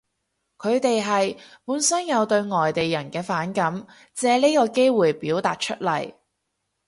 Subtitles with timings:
[0.57, 3.85] 佢哋係，本身有對外地人嘅反感，
[4.15, 6.15] 借呢個機會表達出嚟